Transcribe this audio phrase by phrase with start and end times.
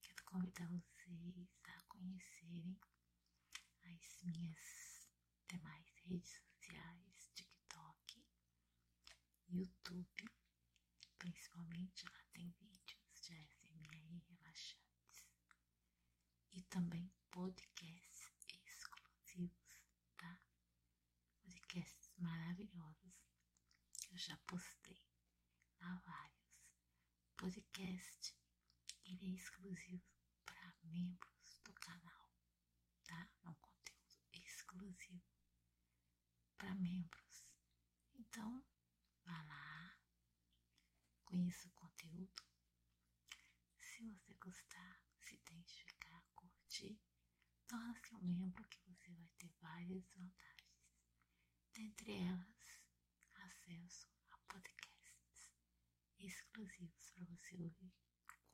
[0.00, 2.78] quero convidar vocês a conhecerem
[3.84, 5.06] as minhas
[5.50, 6.43] demais redes
[29.64, 30.04] exclusivo
[30.44, 32.30] para membros do canal,
[33.04, 33.30] tá?
[33.44, 35.24] É um conteúdo exclusivo
[36.58, 37.46] para membros.
[38.14, 38.62] Então,
[39.24, 39.98] vá lá,
[41.24, 42.42] conheça o conteúdo.
[43.78, 47.00] Se você gostar, se identificar, curtir,
[47.66, 50.92] torne-se um membro que você vai ter várias vantagens.
[51.72, 52.82] Dentre elas,
[53.32, 55.56] acesso a podcasts
[56.18, 57.94] exclusivos para você ouvir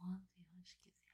[0.00, 1.09] 5安全八式ゼ